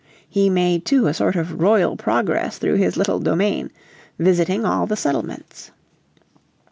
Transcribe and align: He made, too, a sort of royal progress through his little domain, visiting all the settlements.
He 0.27 0.49
made, 0.49 0.83
too, 0.83 1.05
a 1.05 1.13
sort 1.13 1.35
of 1.35 1.61
royal 1.61 1.95
progress 1.95 2.57
through 2.57 2.77
his 2.77 2.97
little 2.97 3.19
domain, 3.19 3.69
visiting 4.17 4.65
all 4.65 4.87
the 4.87 4.95
settlements. 4.97 5.69